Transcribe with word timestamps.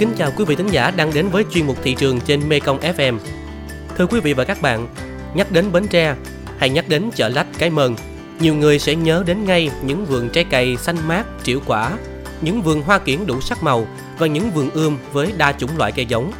Kính 0.00 0.14
chào 0.16 0.32
quý 0.36 0.44
vị 0.44 0.54
thính 0.56 0.66
giả 0.66 0.90
đang 0.90 1.14
đến 1.14 1.28
với 1.28 1.44
chuyên 1.50 1.66
mục 1.66 1.76
thị 1.82 1.94
trường 1.94 2.20
trên 2.20 2.48
Mekong 2.48 2.80
FM. 2.80 3.18
Thưa 3.98 4.06
quý 4.06 4.20
vị 4.20 4.34
và 4.34 4.44
các 4.44 4.62
bạn, 4.62 4.88
nhắc 5.34 5.52
đến 5.52 5.72
Bến 5.72 5.86
Tre 5.88 6.14
hay 6.58 6.70
nhắc 6.70 6.88
đến 6.88 7.10
chợ 7.14 7.28
lách 7.28 7.46
Cái 7.58 7.70
Mơn, 7.70 7.94
nhiều 8.40 8.54
người 8.54 8.78
sẽ 8.78 8.94
nhớ 8.94 9.22
đến 9.26 9.44
ngay 9.44 9.70
những 9.84 10.06
vườn 10.06 10.28
trái 10.28 10.44
cây 10.44 10.76
xanh 10.76 10.96
mát, 11.08 11.26
triệu 11.42 11.60
quả, 11.66 11.90
những 12.40 12.62
vườn 12.62 12.82
hoa 12.82 12.98
kiển 12.98 13.26
đủ 13.26 13.40
sắc 13.40 13.62
màu 13.62 13.86
và 14.18 14.26
những 14.26 14.50
vườn 14.50 14.70
ươm 14.70 14.98
với 15.12 15.32
đa 15.36 15.52
chủng 15.52 15.78
loại 15.78 15.92
cây 15.92 16.06
giống. 16.06 16.32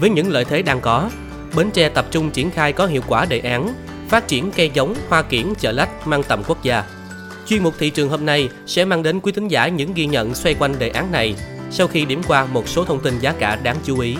Với 0.00 0.10
những 0.10 0.28
lợi 0.28 0.44
thế 0.44 0.62
đang 0.62 0.80
có, 0.80 1.10
Bến 1.56 1.70
Tre 1.70 1.88
tập 1.88 2.06
trung 2.10 2.30
triển 2.30 2.50
khai 2.50 2.72
có 2.72 2.86
hiệu 2.86 3.02
quả 3.08 3.24
đề 3.24 3.38
án 3.38 3.74
phát 4.08 4.28
triển 4.28 4.50
cây 4.56 4.70
giống 4.74 4.94
hoa 5.08 5.22
kiển 5.22 5.46
chợ 5.60 5.72
lách 5.72 6.06
mang 6.06 6.22
tầm 6.22 6.42
quốc 6.46 6.62
gia. 6.62 6.84
Chuyên 7.46 7.62
mục 7.62 7.74
thị 7.78 7.90
trường 7.90 8.08
hôm 8.08 8.26
nay 8.26 8.48
sẽ 8.66 8.84
mang 8.84 9.02
đến 9.02 9.20
quý 9.20 9.32
thính 9.32 9.48
giả 9.48 9.68
những 9.68 9.94
ghi 9.94 10.06
nhận 10.06 10.34
xoay 10.34 10.54
quanh 10.54 10.78
đề 10.78 10.88
án 10.88 11.12
này 11.12 11.34
sau 11.74 11.86
khi 11.86 12.04
điểm 12.04 12.22
qua 12.28 12.46
một 12.46 12.68
số 12.68 12.84
thông 12.84 13.00
tin 13.00 13.18
giá 13.18 13.32
cả 13.32 13.58
đáng 13.62 13.76
chú 13.84 13.98
ý. 13.98 14.16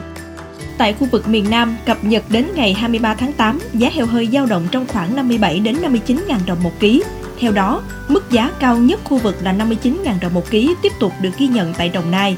Tại 0.79 0.93
khu 0.93 1.07
vực 1.11 1.29
miền 1.29 1.51
Nam, 1.51 1.77
cập 1.87 2.05
nhật 2.05 2.25
đến 2.29 2.47
ngày 2.55 2.75
23 2.75 3.15
tháng 3.15 3.33
8, 3.33 3.59
giá 3.73 3.91
heo 3.95 4.07
hơi 4.07 4.29
dao 4.33 4.47
động 4.47 4.67
trong 4.71 4.87
khoảng 4.87 5.17
57 5.17 5.61
đến 5.61 5.77
59 5.83 6.25
000 6.29 6.39
đồng 6.47 6.63
một 6.63 6.81
ký. 6.81 7.03
Theo 7.39 7.53
đó, 7.53 7.83
mức 8.09 8.31
giá 8.31 8.51
cao 8.61 8.77
nhất 8.77 9.01
khu 9.05 9.19
vực 9.19 9.37
là 9.43 9.53
59 9.53 10.03
000 10.05 10.15
đồng 10.21 10.35
một 10.35 10.51
ký 10.51 10.75
tiếp 10.83 10.93
tục 11.01 11.13
được 11.21 11.31
ghi 11.39 11.47
nhận 11.47 11.75
tại 11.75 11.89
Đồng 11.89 12.11
Nai. 12.11 12.37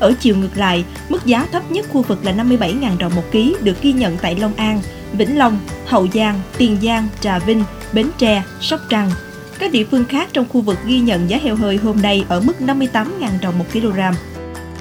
Ở 0.00 0.12
chiều 0.20 0.36
ngược 0.36 0.56
lại, 0.56 0.84
mức 1.08 1.26
giá 1.26 1.46
thấp 1.52 1.70
nhất 1.70 1.86
khu 1.92 2.02
vực 2.02 2.24
là 2.24 2.32
57 2.32 2.74
000 2.80 2.98
đồng 2.98 3.14
một 3.14 3.24
ký 3.30 3.56
được 3.60 3.82
ghi 3.82 3.92
nhận 3.92 4.16
tại 4.16 4.36
Long 4.36 4.54
An, 4.54 4.80
Vĩnh 5.12 5.38
Long, 5.38 5.58
Hậu 5.86 6.08
Giang, 6.14 6.40
Tiền 6.58 6.78
Giang, 6.82 7.08
Trà 7.20 7.38
Vinh, 7.38 7.64
Bến 7.92 8.10
Tre, 8.18 8.42
Sóc 8.60 8.80
Trăng. 8.88 9.10
Các 9.58 9.72
địa 9.72 9.84
phương 9.84 10.04
khác 10.04 10.28
trong 10.32 10.46
khu 10.48 10.60
vực 10.60 10.78
ghi 10.86 11.00
nhận 11.00 11.30
giá 11.30 11.38
heo 11.42 11.56
hơi 11.56 11.76
hôm 11.76 12.02
nay 12.02 12.24
ở 12.28 12.40
mức 12.40 12.60
58 12.60 13.14
000 13.20 13.30
đồng 13.42 13.58
một 13.58 13.64
kg. 13.72 13.98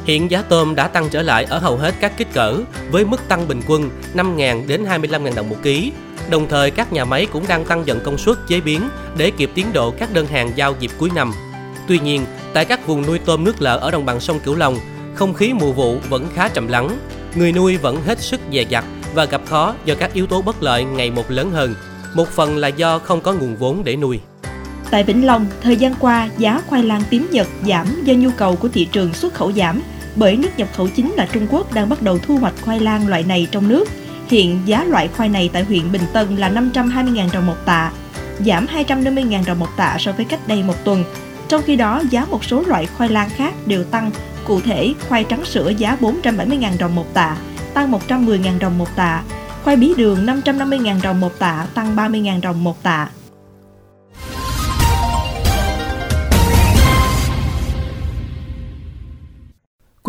Hiện 0.06 0.32
giá 0.32 0.42
tôm 0.42 0.76
đã 0.76 0.88
tăng 0.88 1.10
trở 1.10 1.22
lại 1.22 1.46
ở 1.50 1.60
hầu 1.60 1.78
hết 1.78 1.96
các 2.00 2.18
kích 2.18 2.34
cỡ 2.34 2.56
với 2.92 3.06
mức 3.06 3.28
tăng 3.28 3.48
bình 3.48 3.62
quân 3.68 3.90
5.000 4.16 4.68
đến 4.68 4.86
25.000 4.86 5.36
đồng 5.36 5.50
một 5.50 5.56
ký. 5.64 5.92
Đồng 6.30 6.48
thời 6.50 6.72
các 6.72 6.94
nhà 6.94 7.06
máy 7.06 7.28
cũng 7.34 7.48
đang 7.48 7.66
tăng 7.66 7.88
dần 7.88 8.00
công 8.04 8.18
suất 8.18 8.38
chế 8.48 8.62
biến 8.62 8.90
để 9.18 9.32
kịp 9.32 9.52
tiến 9.56 9.66
độ 9.74 9.92
các 9.92 10.14
đơn 10.14 10.26
hàng 10.26 10.52
giao 10.56 10.76
dịp 10.80 10.92
cuối 10.98 11.10
năm. 11.16 11.32
Tuy 11.88 12.00
nhiên, 12.00 12.26
tại 12.54 12.66
các 12.66 12.88
vùng 12.88 13.06
nuôi 13.08 13.20
tôm 13.20 13.44
nước 13.44 13.62
lợ 13.62 13.78
ở 13.78 13.92
đồng 13.92 14.06
bằng 14.06 14.20
sông 14.20 14.40
Cửu 14.40 14.56
Long, 14.56 14.78
không 15.16 15.34
khí 15.34 15.54
mùa 15.54 15.72
vụ 15.72 15.98
vẫn 16.10 16.28
khá 16.36 16.48
trầm 16.48 16.68
lắng. 16.68 16.98
Người 17.36 17.52
nuôi 17.52 17.78
vẫn 17.78 18.02
hết 18.06 18.20
sức 18.20 18.42
dè 18.54 18.62
dặt 18.70 18.86
và 19.14 19.26
gặp 19.26 19.42
khó 19.46 19.74
do 19.86 19.96
các 19.96 20.14
yếu 20.14 20.28
tố 20.28 20.42
bất 20.42 20.64
lợi 20.64 20.84
ngày 20.84 21.12
một 21.12 21.32
lớn 21.32 21.52
hơn. 21.52 21.76
Một 22.14 22.28
phần 22.28 22.58
là 22.58 22.68
do 22.68 23.00
không 23.00 23.22
có 23.22 23.34
nguồn 23.34 23.56
vốn 23.56 23.84
để 23.84 23.96
nuôi. 23.96 24.20
Tại 24.90 25.04
Vĩnh 25.04 25.26
Long, 25.26 25.46
thời 25.62 25.76
gian 25.76 25.94
qua, 26.00 26.30
giá 26.38 26.62
khoai 26.68 26.84
lang 26.84 27.04
tím 27.10 27.28
Nhật 27.32 27.48
giảm 27.68 27.86
do 28.04 28.14
nhu 28.14 28.30
cầu 28.38 28.56
của 28.56 28.68
thị 28.68 28.88
trường 28.92 29.14
xuất 29.14 29.34
khẩu 29.34 29.52
giảm, 29.52 29.82
bởi 30.16 30.38
nước 30.38 30.50
nhập 30.58 30.68
khẩu 30.76 30.88
chính 30.88 31.12
là 31.12 31.28
Trung 31.34 31.48
Quốc 31.50 31.74
đang 31.74 31.90
bắt 31.90 32.02
đầu 32.02 32.18
thu 32.18 32.38
hoạch 32.38 32.54
khoai 32.62 32.80
lang 32.80 33.08
loại 33.08 33.24
này 33.24 33.48
trong 33.52 33.68
nước. 33.68 33.90
Hiện 34.28 34.60
giá 34.66 34.84
loại 34.84 35.08
khoai 35.08 35.30
này 35.30 35.50
tại 35.54 35.64
huyện 35.64 35.92
Bình 35.92 36.02
Tân 36.14 36.36
là 36.36 36.50
520.000 36.50 37.32
đồng 37.34 37.48
một 37.48 37.56
tạ, 37.66 37.92
giảm 38.46 38.66
250.000 38.66 39.46
đồng 39.46 39.60
một 39.60 39.70
tạ 39.78 39.98
so 40.00 40.12
với 40.12 40.26
cách 40.26 40.48
đây 40.48 40.64
một 40.64 40.84
tuần. 40.84 41.04
Trong 41.48 41.62
khi 41.66 41.76
đó, 41.76 42.02
giá 42.10 42.26
một 42.26 42.46
số 42.46 42.64
loại 42.68 42.86
khoai 42.86 43.10
lang 43.10 43.30
khác 43.30 43.54
đều 43.66 43.84
tăng, 43.84 44.12
cụ 44.48 44.62
thể 44.62 44.94
khoai 45.10 45.24
trắng 45.24 45.46
sữa 45.46 45.72
giá 45.78 45.98
470.000 46.02 46.78
đồng 46.80 46.96
một 46.96 47.14
tạ, 47.14 47.38
tăng 47.74 47.92
110.000 47.92 48.60
đồng 48.60 48.78
một 48.78 48.96
tạ, 48.96 49.24
khoai 49.64 49.76
bí 49.76 49.94
đường 49.98 50.26
550.000 50.26 51.02
đồng 51.02 51.20
một 51.20 51.40
tạ, 51.40 51.66
tăng 51.74 51.96
30.000 51.96 52.42
đồng 52.42 52.64
một 52.64 52.84
tạ. 52.84 53.10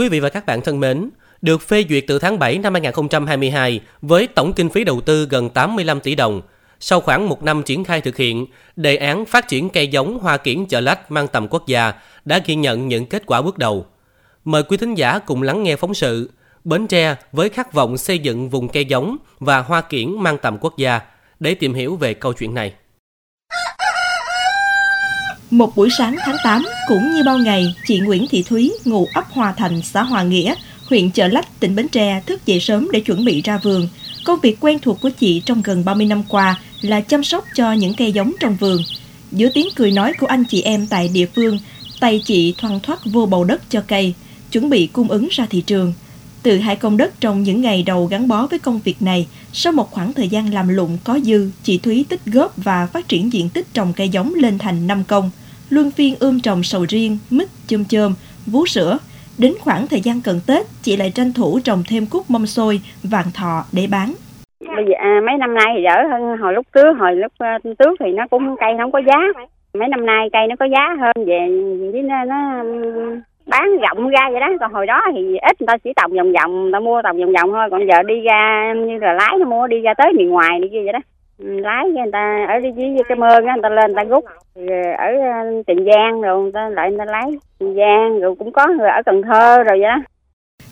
Quý 0.02 0.08
vị 0.08 0.20
và 0.20 0.28
các 0.28 0.46
bạn 0.46 0.60
thân 0.60 0.80
mến, 0.80 1.10
được 1.42 1.62
phê 1.62 1.84
duyệt 1.88 2.04
từ 2.06 2.18
tháng 2.18 2.38
7 2.38 2.58
năm 2.58 2.72
2022 2.72 3.80
với 4.00 4.26
tổng 4.26 4.52
kinh 4.52 4.68
phí 4.68 4.84
đầu 4.84 5.00
tư 5.00 5.26
gần 5.30 5.50
85 5.50 6.00
tỷ 6.00 6.14
đồng. 6.14 6.42
Sau 6.80 7.00
khoảng 7.00 7.28
một 7.28 7.42
năm 7.42 7.62
triển 7.62 7.84
khai 7.84 8.00
thực 8.00 8.16
hiện, 8.16 8.46
đề 8.76 8.96
án 8.96 9.24
phát 9.24 9.48
triển 9.48 9.68
cây 9.68 9.88
giống 9.88 10.18
hoa 10.18 10.36
kiển 10.36 10.66
chợ 10.66 10.80
lách 10.80 11.10
mang 11.10 11.28
tầm 11.28 11.48
quốc 11.48 11.66
gia 11.66 11.92
đã 12.24 12.40
ghi 12.46 12.54
nhận 12.54 12.88
những 12.88 13.06
kết 13.06 13.22
quả 13.26 13.42
bước 13.42 13.58
đầu. 13.58 13.86
Mời 14.44 14.62
quý 14.62 14.76
thính 14.76 14.94
giả 14.94 15.18
cùng 15.18 15.42
lắng 15.42 15.62
nghe 15.62 15.76
phóng 15.76 15.94
sự 15.94 16.30
Bến 16.64 16.86
Tre 16.86 17.16
với 17.32 17.48
khát 17.48 17.72
vọng 17.72 17.98
xây 17.98 18.18
dựng 18.18 18.50
vùng 18.50 18.68
cây 18.68 18.84
giống 18.84 19.16
và 19.38 19.58
hoa 19.58 19.80
kiển 19.80 20.18
mang 20.18 20.38
tầm 20.38 20.58
quốc 20.60 20.76
gia 20.76 21.00
để 21.40 21.54
tìm 21.54 21.74
hiểu 21.74 21.96
về 21.96 22.14
câu 22.14 22.32
chuyện 22.32 22.54
này. 22.54 22.72
Một 25.52 25.76
buổi 25.76 25.88
sáng 25.98 26.16
tháng 26.24 26.36
8, 26.44 26.64
cũng 26.88 27.14
như 27.14 27.22
bao 27.24 27.38
ngày, 27.38 27.74
chị 27.86 28.00
Nguyễn 28.00 28.26
Thị 28.30 28.42
Thúy, 28.42 28.72
ngụ 28.84 29.08
ấp 29.14 29.24
Hòa 29.30 29.54
Thành, 29.56 29.82
xã 29.82 30.02
Hòa 30.02 30.22
Nghĩa, 30.22 30.54
huyện 30.90 31.10
Chợ 31.10 31.28
Lách, 31.28 31.60
tỉnh 31.60 31.76
Bến 31.76 31.88
Tre 31.88 32.22
thức 32.26 32.46
dậy 32.46 32.60
sớm 32.60 32.88
để 32.92 33.00
chuẩn 33.00 33.24
bị 33.24 33.42
ra 33.42 33.58
vườn. 33.58 33.88
Công 34.24 34.40
việc 34.40 34.56
quen 34.60 34.78
thuộc 34.78 35.00
của 35.00 35.10
chị 35.10 35.42
trong 35.46 35.62
gần 35.62 35.84
30 35.84 36.06
năm 36.06 36.22
qua 36.28 36.60
là 36.80 37.00
chăm 37.00 37.24
sóc 37.24 37.44
cho 37.54 37.72
những 37.72 37.94
cây 37.94 38.12
giống 38.12 38.32
trong 38.40 38.56
vườn. 38.56 38.82
Giữa 39.32 39.48
tiếng 39.54 39.68
cười 39.76 39.90
nói 39.90 40.12
của 40.20 40.26
anh 40.26 40.44
chị 40.44 40.62
em 40.62 40.86
tại 40.86 41.10
địa 41.14 41.26
phương, 41.34 41.58
tay 42.00 42.22
chị 42.24 42.54
thoăn 42.58 42.80
thoắt 42.80 42.98
vô 43.04 43.26
bầu 43.26 43.44
đất 43.44 43.62
cho 43.70 43.82
cây, 43.88 44.14
chuẩn 44.52 44.70
bị 44.70 44.86
cung 44.86 45.08
ứng 45.08 45.28
ra 45.30 45.46
thị 45.50 45.60
trường. 45.60 45.92
Từ 46.42 46.58
hai 46.58 46.76
công 46.76 46.96
đất 46.96 47.20
trong 47.20 47.42
những 47.42 47.60
ngày 47.60 47.82
đầu 47.82 48.06
gắn 48.06 48.28
bó 48.28 48.46
với 48.46 48.58
công 48.58 48.80
việc 48.84 49.02
này, 49.02 49.26
sau 49.52 49.72
một 49.72 49.90
khoảng 49.90 50.12
thời 50.12 50.28
gian 50.28 50.54
làm 50.54 50.68
lụng 50.68 50.98
có 51.04 51.18
dư, 51.24 51.50
chị 51.62 51.78
Thúy 51.78 52.04
tích 52.08 52.20
góp 52.26 52.52
và 52.56 52.86
phát 52.86 53.08
triển 53.08 53.32
diện 53.32 53.48
tích 53.48 53.74
trồng 53.74 53.92
cây 53.92 54.08
giống 54.08 54.34
lên 54.34 54.58
thành 54.58 54.86
5 54.86 55.04
công– 55.04 55.30
luân 55.74 55.90
phiên 55.90 56.14
ươm 56.20 56.40
trồng 56.44 56.62
sầu 56.62 56.84
riêng, 56.88 57.18
mít, 57.30 57.48
chôm 57.66 57.84
chôm, 57.88 58.14
vú 58.52 58.66
sữa. 58.66 58.98
Đến 59.38 59.52
khoảng 59.60 59.86
thời 59.90 60.00
gian 60.00 60.20
cận 60.24 60.34
Tết, 60.46 60.66
chị 60.82 60.96
lại 60.96 61.12
tranh 61.14 61.32
thủ 61.36 61.58
trồng 61.64 61.82
thêm 61.88 62.06
cúc 62.10 62.30
mâm 62.30 62.46
xôi, 62.46 62.80
vàng 63.12 63.30
thọ 63.34 63.64
để 63.72 63.86
bán. 63.90 64.08
Bây 64.76 64.84
giờ 64.88 64.94
à, 64.98 65.20
mấy 65.26 65.36
năm 65.38 65.54
nay 65.54 65.66
thì 65.76 65.82
đỡ 65.84 65.96
hơn 66.10 66.38
hồi 66.38 66.52
lúc 66.54 66.66
trước, 66.74 66.92
hồi 66.98 67.16
lúc 67.16 67.32
uh, 67.44 67.78
trước 67.78 67.94
thì 68.00 68.12
nó 68.12 68.26
cũng 68.30 68.56
cây 68.60 68.72
không 68.78 68.92
có 68.92 69.00
giá. 69.06 69.18
Mấy 69.78 69.88
năm 69.88 70.06
nay 70.06 70.28
cây 70.32 70.46
nó 70.46 70.56
có 70.56 70.66
giá 70.66 70.96
hơn 71.00 71.26
về 71.26 71.40
với 71.92 72.02
nó, 72.02 72.24
nó 72.24 72.38
bán 73.46 73.78
rộng 73.78 74.08
ra 74.08 74.30
vậy 74.30 74.40
đó 74.40 74.48
còn 74.60 74.72
hồi 74.72 74.86
đó 74.86 75.00
thì 75.14 75.20
ít 75.20 75.60
người 75.60 75.66
ta 75.66 75.76
chỉ 75.84 75.92
trồng 75.96 76.12
vòng 76.16 76.32
vòng 76.32 76.62
người 76.62 76.72
ta 76.72 76.80
mua 76.80 77.02
trồng 77.02 77.18
vòng 77.18 77.32
vòng 77.32 77.50
thôi 77.52 77.68
còn 77.70 77.86
giờ 77.88 78.02
đi 78.02 78.20
ra 78.20 78.72
như 78.86 78.98
là 78.98 79.12
lái 79.12 79.36
nó 79.38 79.44
mua 79.44 79.66
đi 79.66 79.80
ra 79.80 79.94
tới 79.94 80.12
miền 80.12 80.28
ngoài 80.28 80.60
đi 80.62 80.68
kia 80.68 80.82
vậy 80.84 80.92
đó 80.92 80.98
lái 81.42 81.84
người 81.88 82.12
ta 82.12 82.46
ở 82.48 82.54
dưới 82.76 82.96
cái 83.08 83.18
mơ 83.18 83.40
người 83.40 83.62
ta 83.62 83.68
lên 83.68 83.92
người 83.92 83.96
ta 83.96 84.04
rút 84.04 84.24
ờ, 84.54 84.62
ở 84.98 85.06
ờ, 85.06 85.62
tiền 85.66 85.86
giang 85.92 86.20
rồi 86.20 86.42
người 86.42 86.52
ta 86.52 86.68
lại 86.68 86.90
người 86.90 86.98
ta 86.98 87.04
lái 87.04 87.30
tiền 87.58 87.74
giang 87.74 88.20
rồi 88.20 88.34
cũng 88.38 88.52
có 88.52 88.66
người 88.68 88.88
ở 88.88 89.02
cần 89.06 89.22
thơ 89.22 89.62
rồi 89.62 89.78
vậy 89.80 89.88
đó 89.88 89.98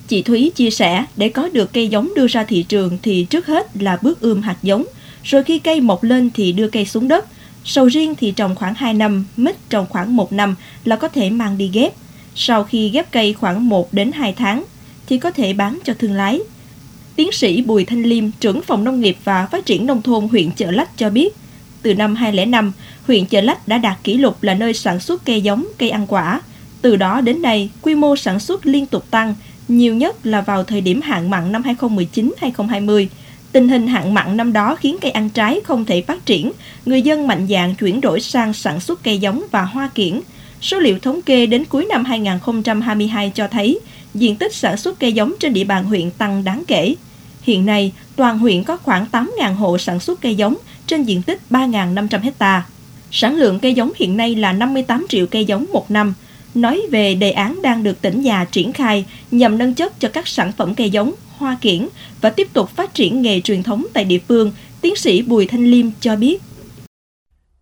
Chị 0.06 0.22
Thúy 0.22 0.52
chia 0.54 0.70
sẻ, 0.70 1.04
để 1.16 1.28
có 1.28 1.48
được 1.52 1.72
cây 1.72 1.88
giống 1.88 2.08
đưa 2.16 2.26
ra 2.26 2.44
thị 2.44 2.64
trường 2.68 2.98
thì 3.02 3.26
trước 3.30 3.46
hết 3.46 3.66
là 3.80 3.98
bước 4.02 4.20
ươm 4.20 4.42
hạt 4.42 4.56
giống, 4.62 4.84
rồi 5.22 5.42
khi 5.42 5.58
cây 5.58 5.80
mọc 5.80 6.02
lên 6.02 6.30
thì 6.34 6.52
đưa 6.52 6.68
cây 6.68 6.84
xuống 6.84 7.08
đất. 7.08 7.24
Sầu 7.64 7.86
riêng 7.86 8.14
thì 8.18 8.32
trồng 8.36 8.54
khoảng 8.54 8.74
2 8.74 8.94
năm, 8.94 9.24
mít 9.36 9.56
trồng 9.68 9.86
khoảng 9.90 10.16
1 10.16 10.32
năm 10.32 10.54
là 10.84 10.96
có 10.96 11.08
thể 11.08 11.30
mang 11.30 11.58
đi 11.58 11.70
ghép. 11.74 11.92
Sau 12.34 12.64
khi 12.64 12.88
ghép 12.88 13.12
cây 13.12 13.32
khoảng 13.32 13.68
1 13.68 13.88
đến 13.92 14.12
2 14.12 14.34
tháng 14.36 14.64
thì 15.06 15.18
có 15.18 15.30
thể 15.30 15.52
bán 15.52 15.78
cho 15.84 15.94
thương 15.98 16.12
lái. 16.12 16.40
Tiến 17.20 17.32
sĩ 17.32 17.62
Bùi 17.62 17.84
Thanh 17.84 18.02
Liêm, 18.02 18.30
trưởng 18.40 18.62
phòng 18.62 18.84
nông 18.84 19.00
nghiệp 19.00 19.16
và 19.24 19.46
phát 19.46 19.66
triển 19.66 19.86
nông 19.86 20.02
thôn 20.02 20.28
huyện 20.28 20.50
Chợ 20.50 20.70
Lách 20.70 20.98
cho 20.98 21.10
biết, 21.10 21.34
từ 21.82 21.94
năm 21.94 22.14
2005, 22.14 22.72
huyện 23.06 23.26
Chợ 23.26 23.40
Lách 23.40 23.68
đã 23.68 23.78
đạt 23.78 23.96
kỷ 24.04 24.14
lục 24.14 24.42
là 24.42 24.54
nơi 24.54 24.74
sản 24.74 25.00
xuất 25.00 25.24
cây 25.24 25.40
giống, 25.40 25.66
cây 25.78 25.90
ăn 25.90 26.06
quả. 26.06 26.40
Từ 26.82 26.96
đó 26.96 27.20
đến 27.20 27.42
nay, 27.42 27.70
quy 27.82 27.94
mô 27.94 28.16
sản 28.16 28.40
xuất 28.40 28.66
liên 28.66 28.86
tục 28.86 29.04
tăng, 29.10 29.34
nhiều 29.68 29.94
nhất 29.94 30.26
là 30.26 30.40
vào 30.40 30.64
thời 30.64 30.80
điểm 30.80 31.00
hạn 31.00 31.30
mặn 31.30 31.52
năm 31.52 31.62
2019-2020. 31.62 33.06
Tình 33.52 33.68
hình 33.68 33.86
hạn 33.86 34.14
mặn 34.14 34.36
năm 34.36 34.52
đó 34.52 34.76
khiến 34.76 34.96
cây 35.00 35.10
ăn 35.10 35.30
trái 35.30 35.60
không 35.64 35.84
thể 35.84 36.02
phát 36.02 36.26
triển, 36.26 36.52
người 36.86 37.02
dân 37.02 37.26
mạnh 37.26 37.46
dạn 37.50 37.74
chuyển 37.74 38.00
đổi 38.00 38.20
sang 38.20 38.52
sản 38.52 38.80
xuất 38.80 39.02
cây 39.02 39.18
giống 39.18 39.44
và 39.50 39.62
hoa 39.62 39.90
kiển. 39.94 40.20
Số 40.60 40.78
liệu 40.78 40.98
thống 40.98 41.22
kê 41.22 41.46
đến 41.46 41.64
cuối 41.64 41.86
năm 41.88 42.04
2022 42.04 43.32
cho 43.34 43.48
thấy, 43.48 43.80
diện 44.14 44.36
tích 44.36 44.54
sản 44.54 44.76
xuất 44.76 44.98
cây 44.98 45.12
giống 45.12 45.32
trên 45.40 45.52
địa 45.52 45.64
bàn 45.64 45.84
huyện 45.84 46.10
tăng 46.10 46.44
đáng 46.44 46.62
kể. 46.66 46.94
Hiện 47.42 47.66
nay, 47.66 47.92
toàn 48.16 48.38
huyện 48.38 48.62
có 48.66 48.76
khoảng 48.76 49.04
8.000 49.12 49.54
hộ 49.54 49.78
sản 49.78 50.00
xuất 50.00 50.20
cây 50.22 50.34
giống 50.34 50.56
trên 50.86 51.02
diện 51.02 51.22
tích 51.26 51.38
3.500 51.50 52.20
hecta. 52.20 52.64
Sản 53.10 53.36
lượng 53.36 53.58
cây 53.62 53.74
giống 53.74 53.90
hiện 53.96 54.16
nay 54.16 54.34
là 54.34 54.52
58 54.52 55.06
triệu 55.08 55.26
cây 55.30 55.44
giống 55.44 55.66
một 55.72 55.90
năm. 55.90 56.14
Nói 56.54 56.82
về 56.90 57.14
đề 57.14 57.30
án 57.30 57.62
đang 57.62 57.82
được 57.82 58.02
tỉnh 58.02 58.20
già 58.20 58.44
triển 58.50 58.72
khai 58.72 59.06
nhằm 59.30 59.58
nâng 59.58 59.74
chất 59.74 59.92
cho 59.98 60.08
các 60.12 60.26
sản 60.26 60.52
phẩm 60.56 60.74
cây 60.76 60.90
giống, 60.90 61.12
hoa 61.38 61.56
kiển 61.60 61.88
và 62.20 62.30
tiếp 62.30 62.46
tục 62.54 62.68
phát 62.68 62.94
triển 62.94 63.22
nghề 63.22 63.40
truyền 63.40 63.62
thống 63.62 63.84
tại 63.94 64.04
địa 64.04 64.18
phương, 64.28 64.52
tiến 64.82 64.96
sĩ 64.96 65.22
Bùi 65.28 65.46
Thanh 65.46 65.64
Liêm 65.64 65.86
cho 66.00 66.16
biết. 66.16 66.38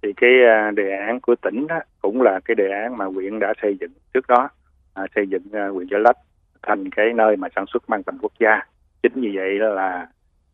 Thì 0.03 0.09
cái 0.17 0.31
à, 0.49 0.71
đề 0.71 0.91
án 1.07 1.21
của 1.21 1.35
tỉnh 1.43 1.67
đó 1.67 1.81
cũng 2.03 2.23
là 2.23 2.41
cái 2.45 2.55
đề 2.55 2.65
án 2.83 2.97
mà 2.97 3.05
huyện 3.05 3.39
đã 3.39 3.55
xây 3.63 3.77
dựng 3.81 3.91
trước 4.15 4.27
đó, 4.27 4.49
à, 4.95 5.03
xây 5.15 5.27
dựng 5.27 5.43
à, 5.53 5.69
huyện 5.69 5.89
Gia 5.91 5.99
Lách 5.99 6.17
thành 6.63 6.91
cái 6.91 7.07
nơi 7.15 7.37
mà 7.37 7.49
sản 7.57 7.65
xuất 7.73 7.91
mang 7.91 8.03
tầm 8.03 8.19
quốc 8.23 8.33
gia 8.41 8.61
chính 9.03 9.13
vì 9.15 9.37
vậy 9.37 9.55
là 9.59 10.07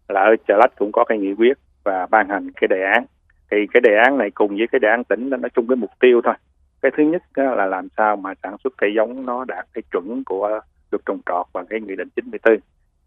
là 0.08 0.20
ở 0.20 0.36
chợ 0.48 0.56
lách 0.56 0.76
cũng 0.76 0.92
có 0.92 1.04
cái 1.04 1.18
nghị 1.18 1.34
quyết 1.34 1.58
và 1.84 2.06
ban 2.06 2.28
hành 2.28 2.50
cái 2.60 2.68
đề 2.68 2.82
án. 2.82 3.04
Thì 3.50 3.56
cái 3.72 3.80
đề 3.80 3.96
án 4.04 4.18
này 4.18 4.30
cùng 4.30 4.56
với 4.56 4.66
cái 4.72 4.78
đề 4.78 4.88
án 4.88 5.04
tỉnh 5.04 5.30
nó 5.30 5.36
nói 5.36 5.50
chung 5.54 5.66
cái 5.68 5.76
mục 5.76 5.90
tiêu 6.00 6.20
thôi. 6.24 6.34
Cái 6.82 6.92
thứ 6.96 7.02
nhất 7.02 7.22
là 7.36 7.66
làm 7.66 7.88
sao 7.96 8.16
mà 8.16 8.34
sản 8.42 8.56
xuất 8.64 8.72
cây 8.78 8.94
giống 8.96 9.26
nó 9.26 9.44
đạt 9.44 9.66
cái 9.74 9.82
chuẩn 9.92 10.24
của 10.24 10.60
luật 10.90 11.02
trồng 11.06 11.20
trọt 11.26 11.46
và 11.52 11.64
cái 11.70 11.80
nghị 11.80 11.96
định 11.96 12.08
94 12.16 12.58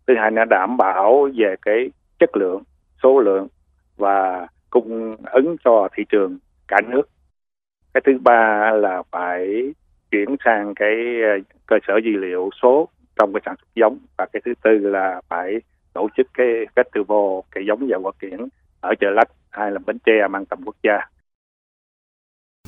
thứ 0.08 0.14
hai 0.18 0.32
là 0.32 0.46
đảm 0.46 0.78
bảo 0.78 1.30
về 1.36 1.56
cái 1.62 1.92
chất 2.20 2.38
lượng, 2.38 2.64
số 3.04 3.20
lượng 3.20 3.48
và 3.98 4.48
cung 4.70 5.16
ứng 5.32 5.56
cho 5.66 5.88
thị 5.98 6.04
trường 6.10 6.38
cả 6.68 6.82
nước. 6.88 7.10
Cái 7.94 8.02
thứ 8.06 8.18
ba 8.22 8.72
là 8.72 9.04
phải 9.12 9.74
chuyển 10.12 10.36
sang 10.46 10.76
cái 10.76 11.22
ờ, 11.24 11.40
cơ 11.66 11.76
sở 11.88 11.94
dữ 12.04 12.12
liệu 12.12 12.50
số 12.62 12.90
trong 13.18 13.34
cái 13.34 13.42
sản 13.46 13.56
xuất 13.58 13.68
giống 13.76 13.98
và 14.18 14.26
cái 14.34 14.42
thứ 14.46 14.54
tư 14.64 14.72
là 14.90 15.22
phải 15.30 15.54
tổ 15.94 16.10
chức 16.18 16.28
cái 16.34 16.48
festival 16.76 17.42
cái 17.52 17.64
giống 17.68 17.88
và 17.90 17.98
quả 17.98 18.12
kiển 18.22 18.38
ở 18.82 18.94
chợ 19.00 19.10
lách 19.10 19.30
hay 19.50 19.72
là 19.72 19.80
bến 19.86 19.98
tre 20.06 20.28
mang 20.28 20.46
tầm 20.46 20.60
quốc 20.66 20.76
gia 20.84 21.00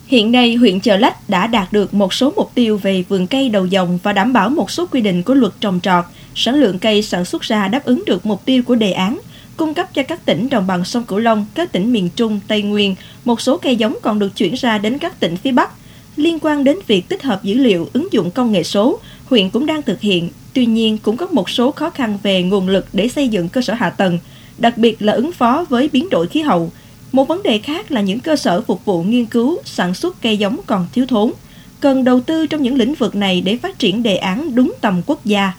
Hiện 0.10 0.32
nay, 0.32 0.56
huyện 0.56 0.80
Chợ 0.80 0.98
Lách 0.98 1.18
đã 1.28 1.48
đạt 1.48 1.74
được 1.74 1.94
một 1.94 2.14
số 2.14 2.34
mục 2.36 2.52
tiêu 2.56 2.78
về 2.78 3.04
vườn 3.10 3.28
cây 3.28 3.50
đầu 3.50 3.66
dòng 3.66 4.00
và 4.04 4.14
đảm 4.14 4.34
bảo 4.34 4.50
một 4.50 4.72
số 4.72 4.86
quy 4.92 5.02
định 5.02 5.24
của 5.24 5.34
luật 5.34 5.54
trồng 5.60 5.80
trọt. 5.80 6.06
Sản 6.36 6.56
lượng 6.56 6.80
cây 6.80 7.02
sản 7.02 7.26
xuất 7.26 7.42
ra 7.42 7.68
đáp 7.68 7.84
ứng 7.86 8.04
được 8.06 8.26
mục 8.26 8.46
tiêu 8.46 8.64
của 8.66 8.76
đề 8.76 8.92
án, 8.92 9.20
cung 9.58 9.74
cấp 9.74 9.88
cho 9.94 10.04
các 10.04 10.26
tỉnh 10.26 10.50
đồng 10.50 10.68
bằng 10.68 10.86
sông 10.86 11.04
Cửu 11.04 11.20
Long, 11.20 11.46
các 11.56 11.72
tỉnh 11.72 11.94
miền 11.94 12.10
Trung, 12.16 12.40
Tây 12.48 12.62
Nguyên. 12.62 12.96
Một 13.26 13.42
số 13.42 13.58
cây 13.58 13.76
giống 13.76 13.98
còn 14.02 14.20
được 14.20 14.36
chuyển 14.36 14.54
ra 14.54 14.78
đến 14.78 14.98
các 14.98 15.20
tỉnh 15.20 15.38
phía 15.38 15.52
Bắc. 15.52 15.70
Liên 16.16 16.40
quan 16.42 16.64
đến 16.64 16.78
việc 16.88 17.10
tích 17.10 17.24
hợp 17.24 17.44
dữ 17.44 17.54
liệu 17.54 17.88
ứng 17.94 18.08
dụng 18.14 18.32
công 18.32 18.52
nghệ 18.52 18.64
số, 18.64 19.00
huyện 19.30 19.50
cũng 19.50 19.66
đang 19.66 19.82
thực 19.82 20.02
hiện. 20.02 20.30
Tuy 20.54 20.66
nhiên, 20.66 20.98
cũng 20.98 21.18
có 21.18 21.26
một 21.26 21.50
số 21.50 21.72
khó 21.72 21.90
khăn 21.90 22.18
về 22.24 22.44
nguồn 22.44 22.68
lực 22.68 22.86
để 22.94 23.08
xây 23.08 23.28
dựng 23.28 23.50
cơ 23.50 23.62
sở 23.62 23.74
hạ 23.74 23.90
tầng, 23.90 24.20
đặc 24.58 24.78
biệt 24.78 25.02
là 25.02 25.14
ứng 25.14 25.32
phó 25.32 25.66
với 25.70 25.90
biến 25.94 26.10
đổi 26.10 26.28
khí 26.28 26.42
hậu. 26.42 26.72
Một 27.12 27.28
vấn 27.28 27.44
đề 27.44 27.58
khác 27.58 27.92
là 27.92 28.02
những 28.02 28.20
cơ 28.20 28.36
sở 28.36 28.62
phục 28.62 28.86
vụ 28.86 29.04
nghiên 29.04 29.26
cứu, 29.26 29.58
sản 29.66 29.94
xuất 29.94 30.22
cây 30.22 30.38
giống 30.38 30.60
còn 30.66 30.88
thiếu 30.94 31.06
thốn. 31.06 31.32
Cần 31.80 32.04
đầu 32.04 32.22
tư 32.22 32.48
trong 32.48 32.64
những 32.64 32.76
lĩnh 32.76 32.94
vực 32.94 33.16
này 33.16 33.42
để 33.42 33.58
phát 33.58 33.80
triển 33.80 34.04
đề 34.04 34.18
án 34.18 34.56
đúng 34.56 34.74
tầm 34.82 35.02
quốc 35.06 35.26
gia. 35.26 35.54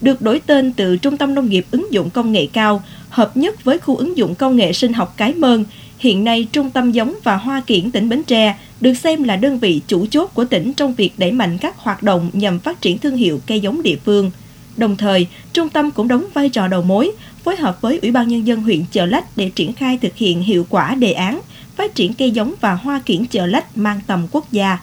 Được 0.00 0.22
đổi 0.22 0.40
tên 0.46 0.72
từ 0.72 0.96
Trung 0.96 1.16
tâm 1.16 1.34
Nông 1.34 1.48
nghiệp 1.48 1.66
ứng 1.70 1.92
dụng 1.92 2.10
công 2.10 2.32
nghệ 2.32 2.46
cao, 2.52 2.82
hợp 3.08 3.36
nhất 3.36 3.64
với 3.64 3.78
khu 3.78 3.96
ứng 3.96 4.16
dụng 4.16 4.34
công 4.34 4.56
nghệ 4.56 4.72
sinh 4.72 4.92
học 4.92 5.14
Cái 5.16 5.34
Mơn, 5.34 5.64
hiện 5.98 6.24
nay 6.24 6.46
Trung 6.52 6.70
tâm 6.70 6.92
giống 6.92 7.14
và 7.24 7.36
Hoa 7.36 7.62
Kiển 7.66 7.90
tỉnh 7.90 8.08
Bến 8.08 8.22
Tre 8.22 8.56
được 8.82 8.94
xem 8.94 9.22
là 9.22 9.36
đơn 9.36 9.58
vị 9.58 9.80
chủ 9.86 10.06
chốt 10.06 10.30
của 10.34 10.44
tỉnh 10.44 10.72
trong 10.72 10.94
việc 10.94 11.12
đẩy 11.16 11.32
mạnh 11.32 11.58
các 11.58 11.78
hoạt 11.78 12.02
động 12.02 12.30
nhằm 12.32 12.58
phát 12.58 12.80
triển 12.80 12.98
thương 12.98 13.16
hiệu 13.16 13.40
cây 13.46 13.60
giống 13.60 13.82
địa 13.82 13.96
phương. 14.04 14.30
Đồng 14.76 14.96
thời, 14.96 15.26
trung 15.52 15.68
tâm 15.68 15.90
cũng 15.90 16.08
đóng 16.08 16.26
vai 16.34 16.48
trò 16.48 16.68
đầu 16.68 16.82
mối, 16.82 17.12
phối 17.44 17.56
hợp 17.56 17.80
với 17.80 17.98
Ủy 18.02 18.10
ban 18.10 18.28
Nhân 18.28 18.46
dân 18.46 18.62
huyện 18.62 18.84
Chợ 18.92 19.06
Lách 19.06 19.36
để 19.36 19.50
triển 19.54 19.72
khai 19.72 19.98
thực 20.02 20.16
hiện 20.16 20.42
hiệu 20.42 20.66
quả 20.68 20.94
đề 20.94 21.12
án 21.12 21.40
phát 21.76 21.94
triển 21.94 22.14
cây 22.14 22.30
giống 22.30 22.54
và 22.60 22.74
hoa 22.74 23.02
kiển 23.06 23.24
Chợ 23.24 23.46
Lách 23.46 23.78
mang 23.78 24.00
tầm 24.06 24.26
quốc 24.30 24.52
gia. 24.52 24.78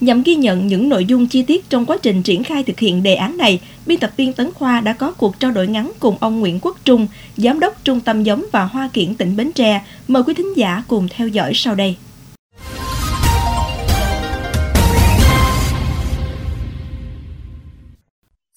Nhằm 0.00 0.22
ghi 0.22 0.34
nhận 0.34 0.66
những 0.66 0.88
nội 0.88 1.04
dung 1.04 1.26
chi 1.26 1.42
tiết 1.42 1.70
trong 1.70 1.86
quá 1.86 1.96
trình 2.02 2.22
triển 2.22 2.44
khai 2.44 2.62
thực 2.62 2.78
hiện 2.80 3.02
đề 3.02 3.14
án 3.14 3.36
này, 3.36 3.60
biên 3.86 3.98
tập 3.98 4.12
viên 4.16 4.32
Tấn 4.32 4.52
Khoa 4.52 4.80
đã 4.80 4.92
có 4.92 5.12
cuộc 5.12 5.40
trao 5.40 5.50
đổi 5.50 5.66
ngắn 5.66 5.92
cùng 5.98 6.16
ông 6.20 6.40
Nguyễn 6.40 6.58
Quốc 6.62 6.76
Trung, 6.84 7.06
Giám 7.36 7.60
đốc 7.60 7.84
Trung 7.84 8.00
tâm 8.00 8.22
giống 8.22 8.44
và 8.52 8.64
hoa 8.64 8.90
kiển 8.92 9.14
tỉnh 9.14 9.36
Bến 9.36 9.52
Tre. 9.52 9.84
Mời 10.08 10.22
quý 10.22 10.34
thính 10.34 10.56
giả 10.56 10.82
cùng 10.88 11.08
theo 11.08 11.28
dõi 11.28 11.52
sau 11.54 11.74
đây. 11.74 11.96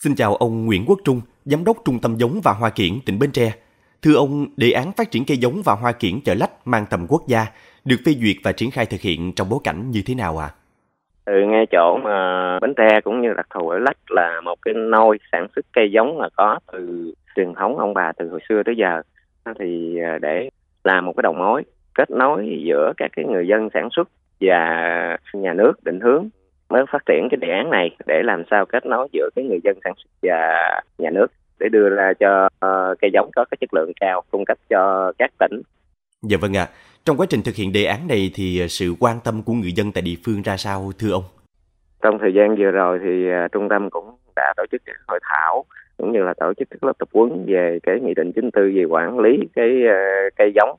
Xin 0.04 0.16
chào 0.16 0.36
ông 0.36 0.66
Nguyễn 0.66 0.86
Quốc 0.88 1.00
Trung, 1.04 1.22
Giám 1.46 1.64
đốc 1.66 1.78
Trung 1.86 2.00
tâm 2.02 2.16
giống 2.18 2.40
và 2.44 2.52
hoa 2.52 2.70
kiển 2.70 2.92
tỉnh 3.06 3.20
Bến 3.20 3.32
Tre. 3.32 3.52
Thưa 4.02 4.16
ông, 4.16 4.46
đề 4.58 4.72
án 4.72 4.92
phát 4.98 5.12
triển 5.12 5.24
cây 5.28 5.38
giống 5.38 5.62
và 5.66 5.74
hoa 5.74 5.92
kiển 5.92 6.22
chợ 6.26 6.34
lách 6.34 6.52
mang 6.66 6.86
tầm 6.90 7.06
quốc 7.10 7.22
gia 7.28 7.46
được 7.86 7.96
phê 8.06 8.12
duyệt 8.12 8.36
và 8.44 8.52
triển 8.52 8.72
khai 8.72 8.86
thực 8.86 9.02
hiện 9.02 9.34
trong 9.36 9.50
bối 9.50 9.60
cảnh 9.64 9.92
như 9.92 10.02
thế 10.06 10.16
nào 10.16 10.38
ạ? 10.38 10.48
À? 10.48 10.56
từ 11.26 11.34
ngay 11.48 11.66
chỗ 11.72 11.98
mà 12.04 12.60
Bến 12.60 12.74
Tre 12.78 13.02
cũng 13.04 13.22
như 13.22 13.34
đặc 13.34 13.48
thù 13.56 13.70
ở 13.70 13.80
Lách 13.80 13.98
là 14.12 14.42
một 14.42 14.56
cái 14.62 14.74
nôi 14.74 15.20
sản 15.32 15.48
xuất 15.56 15.66
cây 15.74 15.92
giống 15.92 16.20
là 16.20 16.30
có 16.36 16.60
từ 16.72 17.14
truyền 17.36 17.54
thống 17.54 17.78
ông 17.78 17.94
bà 17.94 18.12
từ 18.18 18.30
hồi 18.30 18.40
xưa 18.50 18.64
tới 18.66 18.76
giờ 18.78 19.02
thì 19.60 20.00
à, 20.00 20.20
để 20.22 20.50
làm 20.84 21.06
một 21.06 21.14
cái 21.18 21.22
đầu 21.24 21.34
mối 21.34 21.64
kết 21.96 22.12
nối 22.12 22.64
giữa 22.66 22.94
các 22.98 23.12
cái 23.16 23.26
người 23.26 23.48
dân 23.48 23.70
sản 23.74 23.90
xuất 23.92 24.10
và 24.42 25.18
nhà 25.34 25.54
nước 25.54 25.74
định 25.84 26.00
hướng 26.00 26.30
mới 26.70 26.84
phát 26.92 27.06
triển 27.06 27.28
cái 27.32 27.38
đề 27.42 27.48
án 27.50 27.70
này 27.70 27.98
để 28.08 28.22
làm 28.24 28.44
sao 28.52 28.66
kết 28.66 28.86
nối 28.86 29.08
giữa 29.12 29.30
cái 29.36 29.46
người 29.46 29.60
dân 29.64 29.78
sản 29.84 29.94
xuất 29.98 30.10
và 30.22 30.82
nhà 30.98 31.10
nước 31.10 31.28
để 31.60 31.70
đưa 31.70 31.90
ra 31.90 32.14
cho 32.20 32.46
uh, 32.46 33.00
cây 33.02 33.12
giống 33.14 33.30
có 33.36 33.46
cái 33.52 33.58
chất 33.62 33.74
lượng 33.74 33.92
cao 34.00 34.22
cung 34.32 34.46
cấp 34.46 34.58
cho 34.70 35.12
các 35.18 35.32
tỉnh. 35.40 35.62
Dạ 36.22 36.38
vâng 36.42 36.58
ạ. 36.58 36.68
À. 36.70 36.74
Trong 37.06 37.18
quá 37.18 37.26
trình 37.30 37.42
thực 37.46 37.56
hiện 37.56 37.74
đề 37.74 37.86
án 37.86 38.08
này 38.08 38.32
thì 38.36 38.68
sự 38.70 38.94
quan 39.00 39.18
tâm 39.24 39.44
của 39.46 39.54
người 39.54 39.72
dân 39.72 39.92
tại 39.92 40.02
địa 40.02 40.16
phương 40.26 40.42
ra 40.42 40.58
sao 40.58 40.92
thưa 41.00 41.12
ông? 41.12 41.24
Trong 42.02 42.20
thời 42.20 42.34
gian 42.34 42.56
vừa 42.56 42.72
rồi 42.72 43.00
thì 43.04 43.30
uh, 43.46 43.52
trung 43.52 43.70
tâm 43.70 43.90
cũng 43.90 44.16
đã 44.36 44.54
tổ 44.58 44.64
chức 44.72 44.82
các 44.86 44.96
hội 45.08 45.20
thảo 45.24 45.66
cũng 45.98 46.12
như 46.12 46.20
là 46.20 46.34
tổ 46.40 46.54
chức 46.54 46.68
các 46.70 46.84
lớp 46.84 46.94
tập 47.00 47.08
huấn 47.14 47.46
về 47.48 47.80
cái 47.84 48.00
nghị 48.00 48.14
định 48.14 48.32
94 48.36 48.76
về 48.76 48.84
quản 48.84 49.20
lý 49.20 49.38
cái 49.56 49.70
uh, 49.86 50.34
cây 50.36 50.52
giống 50.56 50.78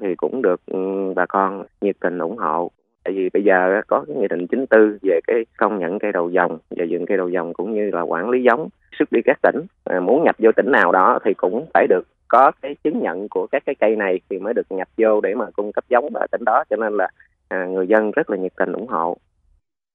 thì 0.00 0.14
cũng 0.16 0.42
được 0.42 0.60
um, 0.66 1.14
bà 1.14 1.26
con 1.26 1.64
nhiệt 1.80 1.96
tình 2.00 2.18
ủng 2.18 2.36
hộ 2.36 2.70
tại 3.06 3.14
vì 3.14 3.28
bây 3.32 3.44
giờ 3.44 3.80
có 3.86 4.04
cái 4.08 4.16
nghị 4.16 4.28
định 4.28 4.46
94 4.46 4.98
về 5.02 5.20
cái 5.26 5.36
công 5.56 5.78
nhận 5.78 5.98
cây 5.98 6.12
đầu 6.12 6.30
dòng 6.30 6.58
và 6.70 6.84
dựng 6.90 7.06
cây 7.06 7.16
đầu 7.16 7.28
dòng 7.28 7.54
cũng 7.54 7.74
như 7.74 7.90
là 7.92 8.00
quản 8.00 8.30
lý 8.30 8.42
giống 8.42 8.68
xuất 8.98 9.12
đi 9.12 9.20
các 9.24 9.38
tỉnh 9.42 9.66
à, 9.84 10.00
muốn 10.00 10.24
nhập 10.24 10.36
vô 10.38 10.50
tỉnh 10.56 10.70
nào 10.72 10.92
đó 10.92 11.18
thì 11.24 11.34
cũng 11.34 11.66
phải 11.74 11.86
được 11.88 12.02
có 12.28 12.52
cái 12.62 12.76
chứng 12.84 13.02
nhận 13.02 13.28
của 13.28 13.46
các 13.46 13.62
cái 13.66 13.74
cây 13.74 13.96
này 13.96 14.20
thì 14.30 14.38
mới 14.38 14.54
được 14.54 14.66
nhập 14.70 14.88
vô 14.98 15.20
để 15.20 15.34
mà 15.34 15.46
cung 15.56 15.72
cấp 15.72 15.84
giống 15.88 16.14
ở 16.14 16.26
tỉnh 16.32 16.44
đó 16.44 16.64
cho 16.70 16.76
nên 16.76 16.96
là 16.96 17.08
à, 17.48 17.66
người 17.66 17.86
dân 17.86 18.10
rất 18.10 18.30
là 18.30 18.36
nhiệt 18.36 18.52
tình 18.56 18.72
ủng 18.72 18.88
hộ 18.88 19.16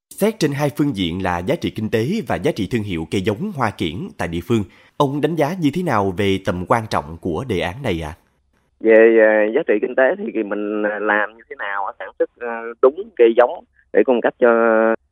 Xét 0.09 0.39
trên 0.39 0.51
hai 0.51 0.69
phương 0.77 0.95
diện 0.95 1.23
là 1.23 1.39
giá 1.39 1.55
trị 1.55 1.69
kinh 1.69 1.89
tế 1.89 2.07
và 2.27 2.35
giá 2.35 2.51
trị 2.51 2.67
thương 2.71 2.83
hiệu 2.83 3.07
cây 3.11 3.21
giống 3.21 3.51
hoa 3.55 3.69
kiển 3.69 3.95
tại 4.17 4.27
địa 4.27 4.39
phương, 4.43 4.63
ông 4.97 5.21
đánh 5.21 5.35
giá 5.35 5.55
như 5.61 5.69
thế 5.73 5.83
nào 5.83 6.13
về 6.17 6.39
tầm 6.45 6.65
quan 6.67 6.83
trọng 6.89 7.17
của 7.21 7.43
đề 7.47 7.59
án 7.59 7.81
này 7.83 8.01
ạ? 8.03 8.15
À? 8.17 8.20
Về 8.81 9.17
giá 9.55 9.61
trị 9.67 9.73
kinh 9.81 9.95
tế 9.95 10.15
thì 10.33 10.43
mình 10.43 10.83
à, 10.83 10.99
làm 10.99 11.37
như 11.37 11.43
thế 11.49 11.55
nào 11.59 11.91
sản 11.99 12.09
xuất 12.19 12.29
à, 12.39 12.61
đúng 12.81 13.09
cây 13.15 13.33
giống 13.37 13.63
để 13.93 14.03
cung 14.05 14.21
cấp 14.21 14.33
cho 14.39 14.49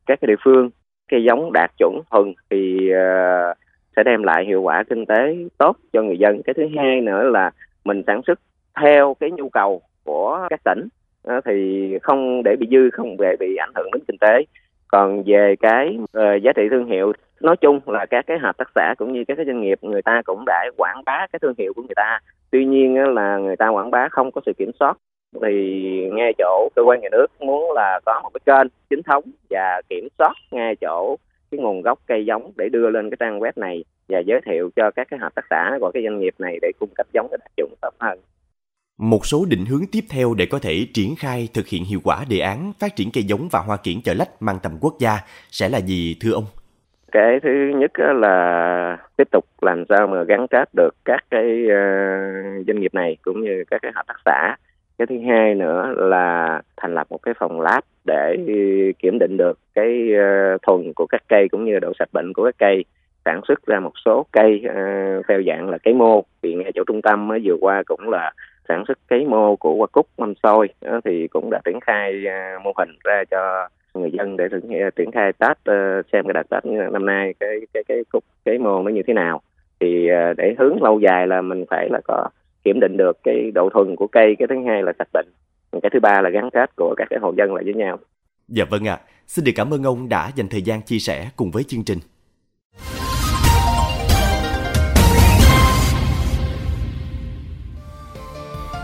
các 0.06 0.18
cái 0.20 0.26
địa 0.26 0.40
phương. 0.44 0.70
Cây 1.08 1.24
giống 1.24 1.52
đạt 1.52 1.70
chuẩn 1.78 2.00
thuần 2.10 2.34
thì 2.50 2.90
à, 2.92 3.54
sẽ 3.96 4.02
đem 4.02 4.22
lại 4.22 4.44
hiệu 4.44 4.62
quả 4.62 4.84
kinh 4.90 5.06
tế 5.06 5.36
tốt 5.58 5.76
cho 5.92 6.02
người 6.02 6.18
dân. 6.18 6.42
Cái 6.42 6.54
thứ 6.54 6.66
hai 6.76 7.00
nữa 7.00 7.22
là 7.22 7.50
mình 7.84 8.02
sản 8.06 8.20
xuất 8.26 8.40
theo 8.80 9.16
cái 9.20 9.30
nhu 9.30 9.48
cầu 9.48 9.82
của 10.04 10.46
các 10.50 10.60
tỉnh. 10.64 10.88
Thì 11.44 11.88
không 12.02 12.42
để 12.42 12.56
bị 12.60 12.66
dư, 12.70 12.90
không 12.90 13.16
để 13.18 13.36
bị 13.40 13.56
ảnh 13.56 13.72
hưởng 13.74 13.90
đến 13.92 14.02
kinh 14.08 14.18
tế 14.20 14.44
còn 14.92 15.22
về 15.26 15.56
cái 15.60 15.98
uh, 16.02 16.42
giá 16.42 16.52
trị 16.56 16.62
thương 16.70 16.86
hiệu 16.86 17.12
nói 17.40 17.56
chung 17.56 17.80
là 17.86 18.06
các 18.06 18.24
cái 18.26 18.38
hợp 18.38 18.56
tác 18.56 18.70
xã 18.74 18.94
cũng 18.98 19.12
như 19.12 19.24
các 19.28 19.34
cái 19.34 19.46
doanh 19.46 19.60
nghiệp 19.60 19.78
người 19.82 20.02
ta 20.02 20.22
cũng 20.24 20.44
đã 20.46 20.70
quảng 20.76 21.02
bá 21.06 21.26
cái 21.32 21.38
thương 21.42 21.54
hiệu 21.58 21.72
của 21.76 21.82
người 21.82 21.94
ta 21.96 22.18
tuy 22.50 22.64
nhiên 22.64 22.94
là 22.94 23.36
người 23.36 23.56
ta 23.56 23.68
quảng 23.68 23.90
bá 23.90 24.08
không 24.08 24.30
có 24.32 24.40
sự 24.46 24.52
kiểm 24.58 24.70
soát 24.80 24.96
thì 25.42 26.10
ngay 26.12 26.32
chỗ 26.38 26.68
cơ 26.76 26.82
quan 26.82 27.00
nhà 27.00 27.08
nước 27.12 27.26
muốn 27.40 27.72
là 27.72 28.00
có 28.04 28.20
một 28.22 28.30
cái 28.34 28.40
kênh 28.46 28.72
chính 28.90 29.02
thống 29.02 29.24
và 29.50 29.82
kiểm 29.88 30.08
soát 30.18 30.32
ngay 30.50 30.76
chỗ 30.76 31.16
cái 31.50 31.60
nguồn 31.60 31.82
gốc 31.82 31.98
cây 32.06 32.26
giống 32.26 32.52
để 32.56 32.68
đưa 32.72 32.90
lên 32.90 33.10
cái 33.10 33.16
trang 33.20 33.40
web 33.40 33.52
này 33.56 33.84
và 34.08 34.18
giới 34.18 34.40
thiệu 34.46 34.70
cho 34.76 34.90
các 34.90 35.08
cái 35.10 35.18
hợp 35.18 35.34
tác 35.34 35.44
xã 35.50 35.78
của 35.80 35.90
cái 35.94 36.02
doanh 36.02 36.20
nghiệp 36.20 36.34
này 36.38 36.58
để 36.62 36.72
cung 36.80 36.90
cấp 36.94 37.06
giống 37.12 37.28
cái 37.30 37.38
đạt 37.40 37.50
chuẩn 37.56 37.70
tốt 37.80 37.94
hơn. 37.98 38.18
Một 39.00 39.26
số 39.26 39.44
định 39.48 39.64
hướng 39.66 39.86
tiếp 39.92 40.04
theo 40.10 40.34
để 40.34 40.46
có 40.46 40.58
thể 40.58 40.86
triển 40.94 41.14
khai 41.18 41.48
thực 41.54 41.66
hiện 41.66 41.84
hiệu 41.84 42.00
quả 42.04 42.24
đề 42.28 42.38
án 42.38 42.72
phát 42.78 42.96
triển 42.96 43.10
cây 43.12 43.24
giống 43.24 43.48
và 43.50 43.60
hoa 43.60 43.76
kiển 43.76 44.02
chợ 44.02 44.14
lách 44.14 44.42
mang 44.42 44.58
tầm 44.62 44.72
quốc 44.80 44.94
gia 44.98 45.18
sẽ 45.50 45.68
là 45.68 45.78
gì 45.78 46.16
thưa 46.20 46.32
ông? 46.32 46.44
cái 47.12 47.40
thứ 47.42 47.50
nhất 47.74 47.90
là 47.96 48.98
tiếp 49.16 49.28
tục 49.32 49.44
làm 49.60 49.84
sao 49.88 50.06
mà 50.06 50.22
gắn 50.22 50.46
kết 50.50 50.68
được 50.76 50.90
các 51.04 51.24
cái 51.30 51.66
ờ, 51.68 51.76
doanh 52.66 52.80
nghiệp 52.80 52.94
này 52.94 53.16
cũng 53.22 53.42
như 53.42 53.64
các 53.70 53.82
cái 53.82 53.92
hợp 53.94 54.02
tác 54.06 54.16
xã. 54.24 54.56
Cái 54.98 55.06
thứ 55.06 55.16
hai 55.28 55.54
nữa 55.54 55.94
là 55.96 56.60
thành 56.76 56.94
lập 56.94 57.06
một 57.10 57.18
cái 57.22 57.34
phòng 57.38 57.60
lab 57.60 57.84
để 58.04 58.36
kiểm 58.98 59.18
định 59.18 59.36
được 59.36 59.58
cái 59.74 60.14
ờ, 60.14 60.58
thuần 60.62 60.92
của 60.96 61.06
các 61.06 61.22
cây 61.28 61.48
cũng 61.48 61.64
như 61.64 61.78
độ 61.78 61.92
sạch 61.98 62.08
bệnh 62.12 62.32
của 62.32 62.44
các 62.44 62.54
cây. 62.58 62.84
Sản 63.24 63.40
xuất 63.48 63.66
ra 63.66 63.80
một 63.80 63.92
số 64.04 64.26
cây 64.32 64.62
uh, 64.64 65.24
theo 65.28 65.42
dạng 65.46 65.70
là 65.70 65.78
cây 65.78 65.94
mô. 65.94 66.24
Thì 66.42 66.54
ngay 66.54 66.72
chỗ 66.74 66.82
trung 66.86 67.02
tâm 67.02 67.28
mới 67.28 67.40
vừa 67.44 67.56
qua 67.60 67.82
cũng 67.86 68.08
là 68.08 68.32
sản 68.70 68.84
xuất 68.88 68.98
cái 69.08 69.24
mô 69.24 69.56
của 69.56 69.74
hoa 69.74 69.86
cúc, 69.86 70.06
mâm 70.18 70.34
xôi. 70.42 70.68
Thì 71.04 71.28
cũng 71.28 71.50
đã 71.50 71.60
triển 71.64 71.80
khai 71.80 72.26
à, 72.26 72.58
mô 72.64 72.72
hình 72.78 72.90
ra 73.04 73.22
cho 73.30 73.68
người 73.94 74.10
dân 74.12 74.36
để 74.36 74.44
à, 74.80 74.90
triển 74.96 75.10
khai 75.10 75.32
tết 75.32 75.56
ờ, 75.64 76.02
xem 76.12 76.24
cái 76.24 76.34
đợt 76.34 76.48
tết 76.50 76.90
năm 76.92 77.06
nay 77.06 77.34
cái 77.40 77.56
cái 77.74 77.82
cái 77.88 77.98
cúc, 78.12 78.24
cái 78.44 78.58
mô 78.58 78.82
nó 78.82 78.90
như 78.90 79.02
thế 79.06 79.14
nào. 79.14 79.40
Thì 79.80 80.08
à, 80.08 80.32
để 80.36 80.54
hướng 80.58 80.82
lâu 80.82 81.00
dài 81.00 81.26
là 81.26 81.40
mình 81.40 81.64
phải 81.70 81.88
là 81.90 82.00
có 82.04 82.28
kiểm 82.64 82.80
định 82.80 82.96
được 82.96 83.18
cái 83.24 83.50
độ 83.54 83.70
thuần 83.70 83.96
của 83.96 84.06
cây. 84.06 84.36
Cái 84.38 84.48
thứ 84.48 84.54
hai 84.66 84.82
là 84.82 84.92
sạch 84.98 85.08
bệnh. 85.12 85.26
Cái 85.82 85.90
thứ 85.92 86.00
ba 86.00 86.20
là 86.20 86.30
gắn 86.30 86.50
kết 86.50 86.76
của 86.76 86.94
các 86.96 87.06
cái 87.10 87.18
hộ 87.22 87.34
dân 87.36 87.54
lại 87.54 87.64
với 87.64 87.74
nhau. 87.74 87.98
Dạ 88.48 88.64
vâng 88.70 88.88
ạ. 88.88 88.94
À. 88.94 89.04
xin 89.26 89.44
được 89.44 89.52
cảm 89.54 89.74
ơn 89.74 89.82
ông 89.82 90.08
đã 90.08 90.30
dành 90.36 90.48
thời 90.48 90.62
gian 90.62 90.82
chia 90.82 90.98
sẻ 90.98 91.30
cùng 91.36 91.50
với 91.50 91.62
chương 91.62 91.84
trình. 91.84 91.98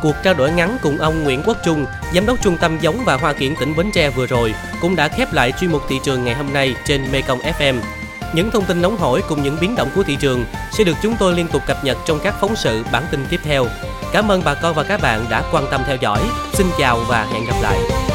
Cuộc 0.03 0.15
trao 0.23 0.35
đổi 0.35 0.53
ngắn 0.53 0.79
cùng 0.83 0.99
ông 0.99 1.25
Nguyễn 1.25 1.43
Quốc 1.47 1.57
Trung, 1.65 1.87
Giám 2.15 2.27
đốc 2.27 2.43
Trung 2.43 2.57
tâm 2.61 2.79
Giống 2.81 3.05
và 3.05 3.15
Hoa 3.15 3.33
Kiển 3.33 3.57
tỉnh 3.57 3.77
Bến 3.77 3.91
Tre 3.93 4.11
vừa 4.11 4.27
rồi 4.27 4.55
cũng 4.81 4.97
đã 4.97 5.09
khép 5.09 5.33
lại 5.33 5.53
chuyên 5.61 5.73
mục 5.73 5.83
thị 5.89 5.97
trường 6.05 6.25
ngày 6.25 6.35
hôm 6.35 6.53
nay 6.53 6.75
trên 6.85 7.13
Mekong 7.13 7.39
FM. 7.39 7.75
Những 8.35 8.51
thông 8.51 8.65
tin 8.65 8.83
nóng 8.83 8.97
hổi 8.97 9.23
cùng 9.29 9.43
những 9.43 9.57
biến 9.61 9.75
động 9.75 9.89
của 9.95 10.03
thị 10.03 10.17
trường 10.21 10.45
sẽ 10.73 10.85
được 10.85 10.97
chúng 11.03 11.17
tôi 11.19 11.35
liên 11.35 11.49
tục 11.49 11.63
cập 11.67 11.85
nhật 11.85 11.97
trong 12.07 12.19
các 12.23 12.35
phóng 12.41 12.57
sự 12.57 12.85
bản 12.93 13.03
tin 13.11 13.27
tiếp 13.31 13.41
theo. 13.45 13.67
Cảm 14.13 14.31
ơn 14.31 14.43
bà 14.45 14.55
con 14.55 14.75
và 14.75 14.83
các 14.83 15.01
bạn 15.03 15.27
đã 15.31 15.43
quan 15.53 15.65
tâm 15.71 15.83
theo 15.87 15.97
dõi. 16.01 16.21
Xin 16.53 16.67
chào 16.79 16.99
và 17.09 17.27
hẹn 17.33 17.45
gặp 17.45 17.57
lại. 17.63 18.06